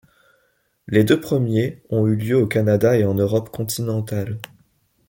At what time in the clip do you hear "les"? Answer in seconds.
0.87-1.03